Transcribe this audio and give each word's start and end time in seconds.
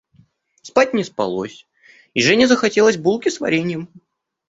Спать 0.63 0.95
не 0.95 1.03
спалось, 1.03 1.67
и 2.15 2.21
Жене 2.23 2.47
захотелось 2.47 2.97
булки 2.97 3.29
с 3.29 3.39
вареньем. 3.39 3.87